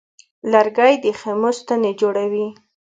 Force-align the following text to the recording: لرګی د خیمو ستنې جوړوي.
لرګی 0.51 0.93
د 1.03 1.05
خیمو 1.19 1.49
ستنې 1.59 1.91
جوړوي. 2.01 2.47